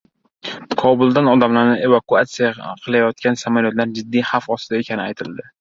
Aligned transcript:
Kobuldan 0.81 1.29
odamlarni 1.33 1.75
evakuasiya 1.89 2.49
qilayotgan 2.87 3.39
samolyotlar 3.45 3.95
jiddiy 3.99 4.29
xavf 4.33 4.53
ostida 4.57 4.85
ekani 4.87 5.09
aytildi 5.09 5.49